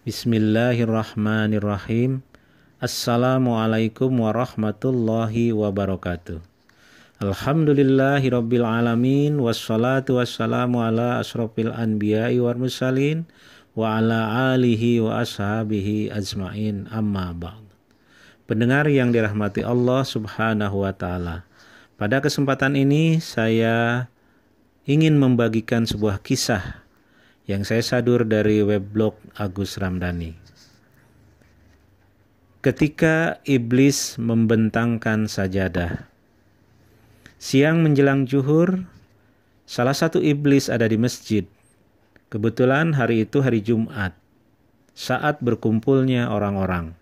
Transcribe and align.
Bismillahirrahmanirrahim. 0.00 2.24
Assalamualaikum 2.80 4.08
warahmatullahi 4.08 5.52
wabarakatuh. 5.52 6.40
Alhamdulillahi 7.20 8.32
rabbil 8.32 8.64
alamin 8.64 9.36
wassalatu 9.36 10.16
wassalamu 10.16 10.80
ala 10.80 11.20
asrofil 11.20 11.76
anbiya'i 11.76 12.40
wal 12.40 12.56
mursalin 12.56 13.28
wa 13.76 14.00
ala 14.00 14.56
alihi 14.56 15.04
wa 15.04 15.20
ashabihi 15.20 16.08
ajmain 16.08 16.88
amma 16.88 17.36
ba'd. 17.36 17.60
Pendengar 18.48 18.88
yang 18.88 19.12
dirahmati 19.12 19.60
Allah 19.60 20.00
Subhanahu 20.08 20.80
wa 20.80 20.96
taala. 20.96 21.44
Pada 22.00 22.24
kesempatan 22.24 22.72
ini 22.72 23.20
saya 23.20 24.08
ingin 24.88 25.20
membagikan 25.20 25.84
sebuah 25.84 26.24
kisah 26.24 26.79
yang 27.50 27.66
saya 27.66 27.82
sadur 27.82 28.22
dari 28.22 28.62
weblog 28.62 29.18
Agus 29.34 29.74
Ramdhani. 29.74 30.38
Ketika 32.62 33.42
iblis 33.42 34.14
membentangkan 34.22 35.26
sajadah, 35.26 36.06
siang 37.42 37.82
menjelang 37.82 38.30
juhur, 38.30 38.86
salah 39.66 39.96
satu 39.98 40.22
iblis 40.22 40.70
ada 40.70 40.86
di 40.86 40.94
masjid. 40.94 41.42
Kebetulan 42.30 42.94
hari 42.94 43.26
itu 43.26 43.42
hari 43.42 43.58
Jumat, 43.58 44.14
saat 44.94 45.42
berkumpulnya 45.42 46.30
orang-orang. 46.30 46.94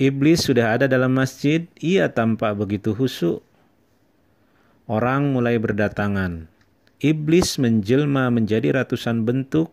Iblis 0.00 0.48
sudah 0.48 0.80
ada 0.80 0.88
dalam 0.88 1.12
masjid, 1.12 1.68
ia 1.76 2.08
tampak 2.08 2.56
begitu 2.56 2.96
husuk. 2.96 3.44
Orang 4.88 5.36
mulai 5.36 5.60
berdatangan 5.60 6.53
iblis 7.04 7.60
menjelma 7.60 8.32
menjadi 8.32 8.80
ratusan 8.80 9.28
bentuk 9.28 9.68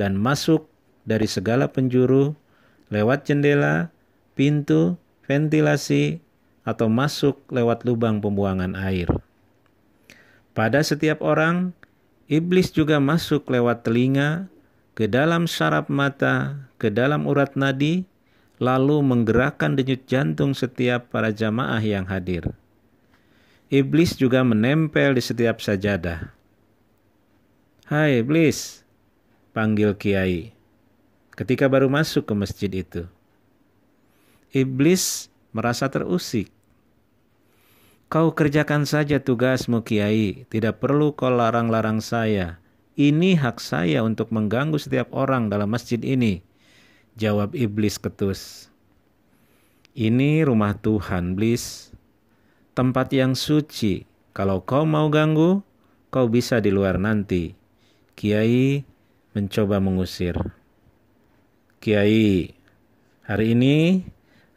dan 0.00 0.16
masuk 0.16 0.64
dari 1.04 1.28
segala 1.28 1.68
penjuru 1.68 2.32
lewat 2.88 3.28
jendela, 3.28 3.92
pintu, 4.32 4.96
ventilasi, 5.28 6.24
atau 6.64 6.88
masuk 6.88 7.44
lewat 7.52 7.84
lubang 7.84 8.24
pembuangan 8.24 8.72
air. 8.80 9.12
Pada 10.56 10.80
setiap 10.80 11.20
orang, 11.20 11.76
iblis 12.32 12.72
juga 12.72 12.96
masuk 12.96 13.52
lewat 13.52 13.84
telinga, 13.84 14.48
ke 14.96 15.04
dalam 15.04 15.44
saraf 15.44 15.88
mata, 15.92 16.68
ke 16.80 16.88
dalam 16.88 17.28
urat 17.28 17.56
nadi, 17.60 18.08
lalu 18.56 19.00
menggerakkan 19.00 19.76
denyut 19.76 20.04
jantung 20.08 20.52
setiap 20.56 21.12
para 21.12 21.32
jamaah 21.32 21.80
yang 21.80 22.08
hadir. 22.08 22.44
Iblis 23.70 24.18
juga 24.18 24.42
menempel 24.42 25.16
di 25.16 25.22
setiap 25.22 25.62
sajadah. 25.62 26.39
Hai 27.90 28.22
iblis, 28.22 28.86
panggil 29.50 29.98
kiai. 29.98 30.54
Ketika 31.34 31.66
baru 31.66 31.90
masuk 31.90 32.22
ke 32.22 32.38
masjid 32.38 32.70
itu. 32.70 33.10
Iblis 34.54 35.26
merasa 35.50 35.90
terusik. 35.90 36.54
Kau 38.06 38.30
kerjakan 38.30 38.86
saja 38.86 39.18
tugasmu 39.18 39.82
kiai, 39.82 40.46
tidak 40.46 40.78
perlu 40.78 41.18
kau 41.18 41.34
larang-larang 41.34 41.98
saya. 41.98 42.62
Ini 42.94 43.34
hak 43.34 43.58
saya 43.58 44.06
untuk 44.06 44.30
mengganggu 44.30 44.78
setiap 44.78 45.10
orang 45.10 45.50
dalam 45.50 45.74
masjid 45.74 45.98
ini. 45.98 46.46
Jawab 47.18 47.58
iblis 47.58 47.98
ketus. 47.98 48.70
Ini 49.98 50.46
rumah 50.46 50.78
Tuhan, 50.78 51.34
iblis. 51.34 51.90
Tempat 52.70 53.10
yang 53.10 53.34
suci. 53.34 54.06
Kalau 54.30 54.62
kau 54.62 54.86
mau 54.86 55.10
ganggu, 55.10 55.66
kau 56.14 56.30
bisa 56.30 56.62
di 56.62 56.70
luar 56.70 56.94
nanti 56.94 57.58
Kiai 58.20 58.84
mencoba 59.32 59.80
mengusir. 59.80 60.36
Kiai, 61.80 62.52
hari 63.24 63.46
ini 63.56 64.04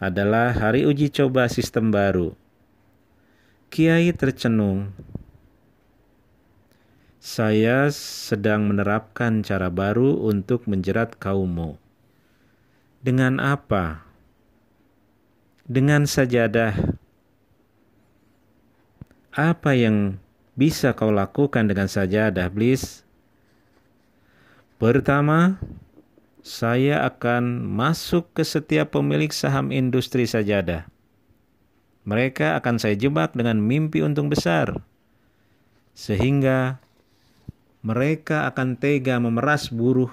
adalah 0.04 0.52
hari 0.52 0.84
uji 0.84 1.08
coba 1.08 1.48
sistem 1.48 1.88
baru. 1.88 2.36
Kiai 3.72 4.12
tercenung. 4.12 4.92
Saya 7.24 7.88
sedang 7.96 8.68
menerapkan 8.68 9.40
cara 9.48 9.72
baru 9.72 10.20
untuk 10.20 10.68
menjerat 10.68 11.16
kaummu. 11.16 11.80
Dengan 13.00 13.40
apa? 13.40 14.04
Dengan 15.64 16.04
sajadah. 16.04 17.00
Apa 19.32 19.72
yang 19.72 20.20
bisa 20.52 20.92
kau 20.92 21.16
lakukan 21.16 21.72
dengan 21.72 21.88
sajadah, 21.88 22.52
Bliss? 22.52 23.08
Pertama, 24.84 25.64
saya 26.44 27.08
akan 27.08 27.64
masuk 27.72 28.36
ke 28.36 28.44
setiap 28.44 29.00
pemilik 29.00 29.32
saham 29.32 29.72
industri 29.72 30.28
sajadah. 30.28 30.92
Mereka 32.04 32.60
akan 32.60 32.84
saya 32.84 33.00
jebak 33.00 33.32
dengan 33.32 33.64
mimpi 33.64 34.04
untung 34.04 34.28
besar, 34.28 34.84
sehingga 35.96 36.84
mereka 37.80 38.44
akan 38.52 38.76
tega 38.76 39.24
memeras 39.24 39.72
buruh 39.72 40.12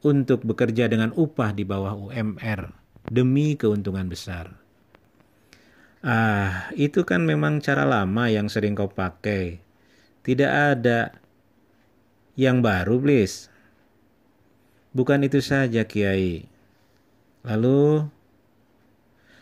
untuk 0.00 0.48
bekerja 0.48 0.88
dengan 0.88 1.12
upah 1.12 1.52
di 1.52 1.68
bawah 1.68 2.08
UMR 2.08 2.72
demi 3.12 3.52
keuntungan 3.52 4.08
besar. 4.08 4.56
Ah, 6.00 6.72
itu 6.72 7.04
kan 7.04 7.28
memang 7.28 7.60
cara 7.60 7.84
lama 7.84 8.32
yang 8.32 8.48
sering 8.48 8.72
kau 8.72 8.88
pakai. 8.88 9.60
Tidak 10.24 10.48
ada 10.72 11.20
yang 12.32 12.64
baru, 12.64 12.96
please. 12.96 13.52
Bukan 14.94 15.26
itu 15.26 15.42
saja, 15.42 15.82
Kiai. 15.82 16.46
Lalu, 17.42 18.06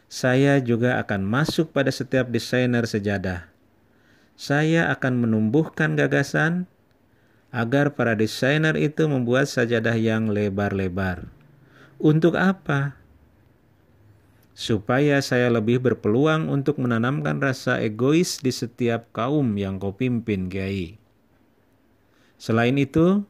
saya 0.08 0.60
juga 0.64 0.96
akan 1.00 1.28
masuk 1.28 1.76
pada 1.76 1.92
setiap 1.92 2.32
desainer 2.32 2.88
sejadah. 2.88 3.52
Saya 4.32 4.88
akan 4.92 5.28
menumbuhkan 5.28 5.92
gagasan 5.92 6.64
agar 7.52 7.92
para 7.92 8.16
desainer 8.16 8.76
itu 8.80 9.04
membuat 9.04 9.44
sajadah 9.44 9.92
yang 9.96 10.32
lebar-lebar. 10.32 11.28
Untuk 12.00 12.34
apa? 12.40 12.96
Supaya 14.56 15.20
saya 15.20 15.52
lebih 15.52 15.80
berpeluang 15.84 16.48
untuk 16.48 16.80
menanamkan 16.80 17.40
rasa 17.40 17.80
egois 17.80 18.40
di 18.40 18.52
setiap 18.52 19.12
kaum 19.12 19.52
yang 19.56 19.76
kau 19.76 19.96
pimpin, 19.96 20.48
Kiai. 20.48 20.96
Selain 22.40 22.76
itu, 22.76 23.24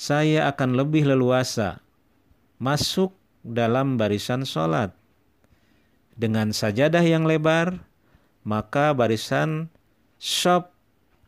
saya 0.00 0.48
akan 0.48 0.80
lebih 0.80 1.04
leluasa 1.04 1.84
masuk 2.56 3.12
dalam 3.44 4.00
barisan 4.00 4.48
sholat. 4.48 4.96
Dengan 6.16 6.56
sajadah 6.56 7.04
yang 7.04 7.28
lebar, 7.28 7.84
maka 8.40 8.96
barisan 8.96 9.68
shop 10.16 10.72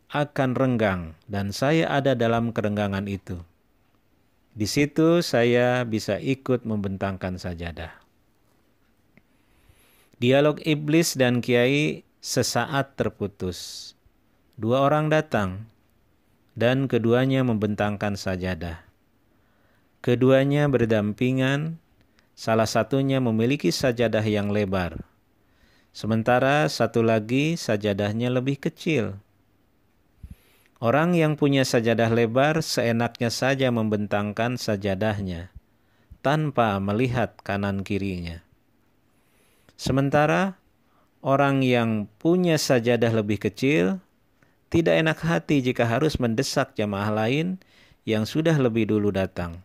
akan 0.09 0.57
renggang 0.57 1.13
dan 1.29 1.53
saya 1.53 1.93
ada 1.93 2.17
dalam 2.17 2.57
kerenggangan 2.57 3.13
itu. 3.13 3.45
Di 4.57 4.65
situ 4.65 5.21
saya 5.21 5.85
bisa 5.85 6.17
ikut 6.17 6.65
membentangkan 6.65 7.37
sajadah. 7.37 7.93
Dialog 10.17 10.65
iblis 10.65 11.13
dan 11.13 11.45
kiai 11.45 12.09
sesaat 12.25 12.97
terputus. 12.97 13.93
Dua 14.57 14.81
orang 14.85 15.13
datang 15.13 15.72
dan 16.53 16.89
keduanya 16.89 17.45
membentangkan 17.45 18.17
sajadah. 18.17 18.85
Keduanya 20.03 20.67
berdampingan, 20.67 21.79
salah 22.35 22.67
satunya 22.67 23.23
memiliki 23.23 23.71
sajadah 23.71 24.25
yang 24.27 24.51
lebar, 24.51 25.07
sementara 25.95 26.67
satu 26.67 27.01
lagi 27.07 27.55
sajadahnya 27.55 28.33
lebih 28.35 28.59
kecil. 28.59 29.21
Orang 30.83 31.15
yang 31.15 31.39
punya 31.39 31.63
sajadah 31.63 32.11
lebar 32.11 32.59
seenaknya 32.59 33.31
saja 33.31 33.71
membentangkan 33.71 34.59
sajadahnya 34.59 35.55
tanpa 36.27 36.83
melihat 36.83 37.39
kanan 37.47 37.87
kirinya. 37.87 38.43
Sementara 39.79 40.59
orang 41.23 41.63
yang 41.63 42.11
punya 42.19 42.59
sajadah 42.59 43.15
lebih 43.23 43.39
kecil 43.39 44.03
tidak 44.73 45.05
enak 45.05 45.21
hati 45.21 45.61
jika 45.61 45.85
harus 45.85 46.17
mendesak 46.17 46.73
jamaah 46.73 47.13
lain 47.13 47.61
yang 48.09 48.25
sudah 48.25 48.57
lebih 48.57 48.89
dulu 48.89 49.13
datang. 49.13 49.61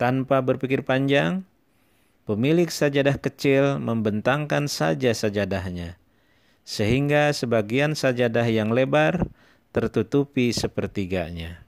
Tanpa 0.00 0.40
berpikir 0.40 0.88
panjang, 0.88 1.44
pemilik 2.24 2.72
sajadah 2.72 3.20
kecil 3.20 3.76
membentangkan 3.76 4.72
saja 4.72 5.12
sajadahnya, 5.12 6.00
sehingga 6.64 7.28
sebagian 7.36 7.92
sajadah 7.92 8.48
yang 8.48 8.72
lebar 8.72 9.28
tertutupi 9.76 10.48
sepertiganya. 10.56 11.60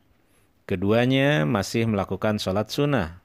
Keduanya 0.65 1.45
masih 1.45 1.85
melakukan 1.85 2.41
sholat 2.41 2.73
sunnah. 2.73 3.21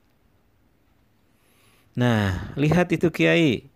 Nah, 1.96 2.52
lihat 2.60 2.92
itu 2.92 3.08
kiai. 3.08 3.72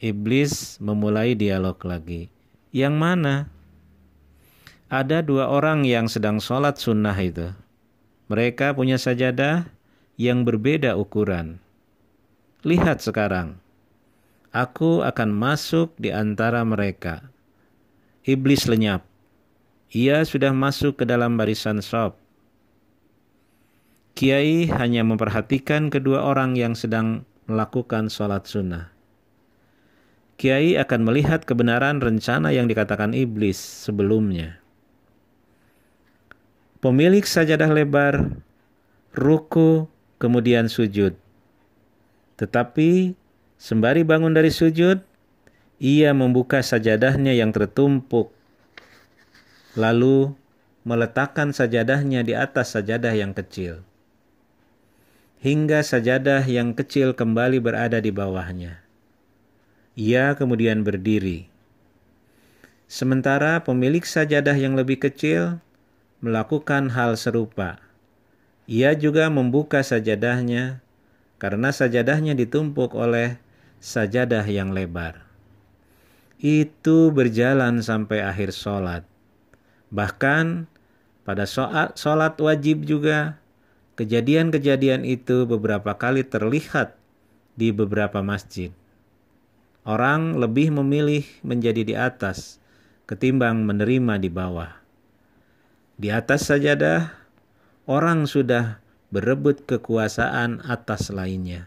Iblis 0.00 0.80
memulai 0.80 1.36
dialog 1.36 1.76
lagi. 1.84 2.32
Yang 2.72 2.94
mana? 2.96 3.34
Ada 4.88 5.20
dua 5.20 5.52
orang 5.52 5.84
yang 5.84 6.08
sedang 6.08 6.40
sholat 6.40 6.80
sunnah 6.80 7.16
itu. 7.20 7.52
Mereka 8.32 8.72
punya 8.72 8.96
sajadah 8.96 9.68
yang 10.16 10.48
berbeda 10.48 10.96
ukuran. 10.96 11.60
Lihat 12.64 13.04
sekarang, 13.04 13.60
aku 14.48 15.04
akan 15.04 15.30
masuk 15.32 15.92
di 16.00 16.08
antara 16.08 16.64
mereka. 16.64 17.28
Iblis 18.24 18.64
lenyap. 18.64 19.04
Ia 19.92 20.24
sudah 20.24 20.52
masuk 20.52 21.00
ke 21.00 21.04
dalam 21.08 21.36
barisan 21.40 21.80
sop. 21.80 22.16
Kiai 24.16 24.68
hanya 24.72 25.04
memperhatikan 25.06 25.88
kedua 25.88 26.24
orang 26.24 26.56
yang 26.56 26.76
sedang 26.76 27.28
melakukan 27.48 28.12
sholat 28.12 28.44
sunnah. 28.44 28.92
Kiai 30.36 30.76
akan 30.80 31.06
melihat 31.08 31.44
kebenaran 31.44 32.02
rencana 32.02 32.52
yang 32.52 32.68
dikatakan 32.68 33.14
iblis 33.14 33.56
sebelumnya. 33.56 34.60
Pemilik 36.78 37.26
sajadah 37.26 37.70
lebar, 37.74 38.38
ruku, 39.10 39.90
kemudian 40.22 40.70
sujud. 40.70 41.18
Tetapi 42.38 43.18
sembari 43.58 44.06
bangun 44.06 44.30
dari 44.30 44.54
sujud, 44.54 45.02
ia 45.82 46.10
membuka 46.14 46.62
sajadahnya 46.62 47.34
yang 47.34 47.50
tertumpuk, 47.50 48.30
lalu 49.74 50.34
meletakkan 50.86 51.50
sajadahnya 51.50 52.22
di 52.22 52.38
atas 52.38 52.78
sajadah 52.78 53.14
yang 53.14 53.34
kecil 53.34 53.82
hingga 55.38 55.86
sajadah 55.86 56.42
yang 56.50 56.74
kecil 56.74 57.14
kembali 57.14 57.62
berada 57.62 58.02
di 58.02 58.10
bawahnya. 58.10 58.82
Ia 59.94 60.34
kemudian 60.34 60.82
berdiri. 60.82 61.46
Sementara 62.90 63.62
pemilik 63.62 64.02
sajadah 64.02 64.54
yang 64.58 64.74
lebih 64.74 64.98
kecil 64.98 65.62
melakukan 66.24 66.92
hal 66.92 67.14
serupa. 67.18 67.82
Ia 68.68 68.92
juga 68.98 69.32
membuka 69.32 69.80
sajadahnya 69.80 70.84
karena 71.40 71.72
sajadahnya 71.72 72.36
ditumpuk 72.36 72.92
oleh 72.92 73.40
sajadah 73.78 74.44
yang 74.44 74.74
lebar. 74.74 75.24
Itu 76.38 77.10
berjalan 77.10 77.80
sampai 77.82 78.22
akhir 78.22 78.54
sholat. 78.54 79.02
Bahkan 79.90 80.68
pada 81.26 81.48
sholat 81.96 82.36
wajib 82.38 82.84
juga 82.84 83.40
Kejadian-kejadian 83.98 85.02
itu 85.02 85.42
beberapa 85.42 85.90
kali 85.98 86.22
terlihat 86.22 86.94
di 87.58 87.74
beberapa 87.74 88.22
masjid. 88.22 88.70
Orang 89.82 90.38
lebih 90.38 90.70
memilih 90.70 91.26
menjadi 91.42 91.82
di 91.82 91.98
atas 91.98 92.62
ketimbang 93.10 93.66
menerima 93.66 94.22
di 94.22 94.30
bawah. 94.30 94.70
Di 95.98 96.14
atas 96.14 96.46
sajadah, 96.46 97.10
orang 97.90 98.30
sudah 98.30 98.78
berebut 99.10 99.66
kekuasaan 99.66 100.62
atas 100.62 101.10
lainnya. 101.10 101.66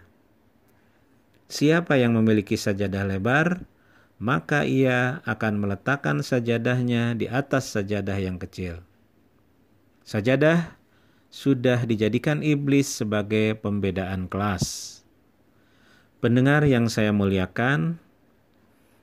Siapa 1.52 2.00
yang 2.00 2.16
memiliki 2.16 2.56
sajadah 2.56 3.12
lebar, 3.12 3.68
maka 4.24 4.64
ia 4.64 5.20
akan 5.28 5.60
meletakkan 5.60 6.24
sajadahnya 6.24 7.20
di 7.20 7.28
atas 7.28 7.76
sajadah 7.76 8.16
yang 8.24 8.40
kecil. 8.40 8.80
Sajadah 10.08 10.80
sudah 11.28 11.84
dijadikan 11.84 12.40
iblis 12.40 12.88
sebagai 12.88 13.60
pembedaan 13.60 14.32
kelas. 14.32 15.04
Pendengar 16.24 16.64
yang 16.64 16.88
saya 16.88 17.12
muliakan, 17.12 18.00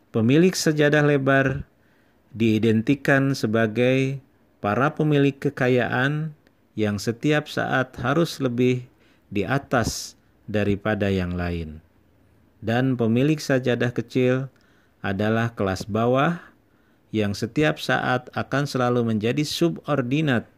pemilik 0.08 0.56
sejadah 0.56 1.04
lebar 1.04 1.68
diidentikan 2.32 3.36
sebagai 3.36 4.24
para 4.58 4.94
pemilik 4.94 5.34
kekayaan 5.34 6.34
yang 6.78 6.98
setiap 7.02 7.50
saat 7.50 7.94
harus 7.98 8.38
lebih 8.38 8.86
di 9.30 9.42
atas 9.42 10.14
daripada 10.46 11.10
yang 11.10 11.34
lain. 11.34 11.82
Dan 12.58 12.98
pemilik 12.98 13.38
sajadah 13.38 13.94
kecil 13.94 14.50
adalah 15.02 15.54
kelas 15.54 15.86
bawah 15.86 16.42
yang 17.14 17.32
setiap 17.32 17.78
saat 17.78 18.28
akan 18.34 18.66
selalu 18.66 19.14
menjadi 19.14 19.46
subordinat 19.46 20.50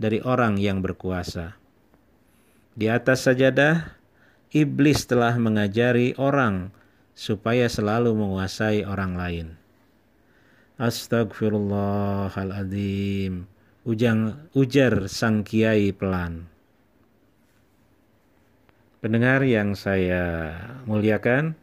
dari 0.00 0.18
orang 0.24 0.58
yang 0.58 0.80
berkuasa. 0.82 1.54
Di 2.74 2.90
atas 2.90 3.30
sajadah, 3.30 3.94
iblis 4.50 5.06
telah 5.06 5.38
mengajari 5.38 6.16
orang 6.18 6.74
supaya 7.14 7.70
selalu 7.70 8.10
menguasai 8.18 8.82
orang 8.82 9.14
lain. 9.14 9.46
Astagfirullahaladzim. 10.74 13.46
Ujang, 13.86 14.50
ujar 14.58 15.06
sang 15.06 15.46
kiai 15.46 15.94
pelan. 15.94 16.50
Pendengar 18.98 19.46
yang 19.46 19.78
saya 19.78 20.50
muliakan, 20.90 21.54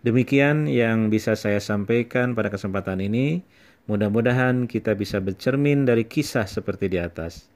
demikian 0.00 0.64
yang 0.64 1.12
bisa 1.12 1.36
saya 1.36 1.60
sampaikan 1.60 2.32
pada 2.32 2.48
kesempatan 2.48 3.04
ini. 3.04 3.44
Mudah-mudahan 3.84 4.64
kita 4.64 4.96
bisa 4.96 5.20
bercermin 5.20 5.84
dari 5.84 6.08
kisah 6.08 6.48
seperti 6.48 6.88
di 6.88 6.96
atas. 6.96 7.52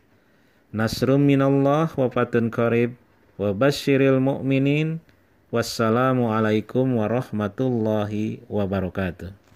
Nasrum 0.76 1.24
minallah 1.24 1.88
wa 1.88 2.12
fatun 2.12 2.52
qarib 2.52 2.92
wa 3.40 3.56
basyiril 3.56 4.20
mu'minin 4.20 5.00
wassalamu 5.48 6.36
alaikum 6.36 7.00
warahmatullahi 7.00 8.44
wabarakatuh 8.52 9.47